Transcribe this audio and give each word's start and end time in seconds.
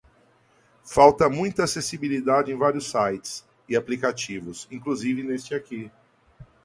Falta 0.83 1.29
muita 1.29 1.65
acessibilidade 1.65 2.51
em 2.51 2.55
vários 2.57 2.89
sites 2.89 3.47
e 3.69 3.75
aplicativos, 3.75 4.67
inclusive 4.71 5.21
neste 5.21 5.53
aqui. 5.53 5.91